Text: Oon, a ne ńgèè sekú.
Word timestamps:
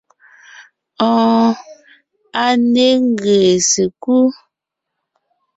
Oon, 1.07 1.51
a 2.43 2.45
ne 2.71 2.87
ńgèè 3.07 3.53
sekú. 3.71 4.17